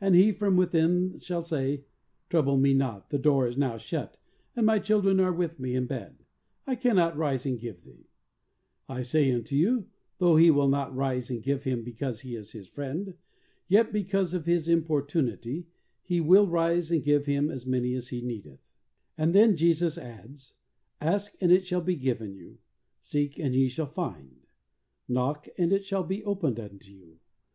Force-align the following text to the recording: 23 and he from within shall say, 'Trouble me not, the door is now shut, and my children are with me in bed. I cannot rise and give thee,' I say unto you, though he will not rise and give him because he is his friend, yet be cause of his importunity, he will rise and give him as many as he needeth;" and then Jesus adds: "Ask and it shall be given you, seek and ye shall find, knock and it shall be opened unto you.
23 0.00 0.06
and 0.06 0.16
he 0.26 0.32
from 0.38 0.54
within 0.58 1.18
shall 1.18 1.40
say, 1.40 1.86
'Trouble 2.28 2.58
me 2.58 2.74
not, 2.74 3.08
the 3.08 3.16
door 3.18 3.46
is 3.46 3.56
now 3.56 3.78
shut, 3.78 4.18
and 4.54 4.66
my 4.66 4.78
children 4.78 5.18
are 5.18 5.32
with 5.32 5.58
me 5.58 5.74
in 5.74 5.86
bed. 5.86 6.26
I 6.66 6.74
cannot 6.74 7.16
rise 7.16 7.46
and 7.46 7.58
give 7.58 7.82
thee,' 7.82 8.10
I 8.86 9.00
say 9.00 9.32
unto 9.32 9.56
you, 9.56 9.86
though 10.18 10.36
he 10.36 10.50
will 10.50 10.68
not 10.68 10.94
rise 10.94 11.30
and 11.30 11.42
give 11.42 11.64
him 11.64 11.82
because 11.84 12.20
he 12.20 12.36
is 12.36 12.52
his 12.52 12.68
friend, 12.68 13.14
yet 13.66 13.94
be 13.94 14.04
cause 14.04 14.34
of 14.34 14.44
his 14.44 14.68
importunity, 14.68 15.68
he 16.02 16.20
will 16.20 16.46
rise 16.46 16.90
and 16.90 17.02
give 17.02 17.24
him 17.24 17.48
as 17.50 17.64
many 17.64 17.94
as 17.94 18.08
he 18.08 18.20
needeth;" 18.20 18.60
and 19.16 19.34
then 19.34 19.56
Jesus 19.56 19.96
adds: 19.96 20.52
"Ask 21.00 21.34
and 21.40 21.50
it 21.50 21.64
shall 21.66 21.80
be 21.80 21.96
given 21.96 22.34
you, 22.34 22.58
seek 23.00 23.38
and 23.40 23.54
ye 23.54 23.70
shall 23.70 23.86
find, 23.86 24.44
knock 25.08 25.48
and 25.56 25.72
it 25.72 25.86
shall 25.86 26.04
be 26.04 26.22
opened 26.24 26.60
unto 26.60 26.90
you. 26.92 27.20